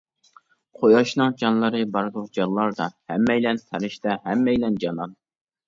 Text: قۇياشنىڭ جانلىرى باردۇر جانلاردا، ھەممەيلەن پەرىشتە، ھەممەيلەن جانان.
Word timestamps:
قۇياشنىڭ 0.79 1.35
جانلىرى 1.41 1.83
باردۇر 1.99 2.25
جانلاردا، 2.39 2.89
ھەممەيلەن 3.13 3.63
پەرىشتە، 3.69 4.19
ھەممەيلەن 4.27 4.85
جانان. 4.89 5.19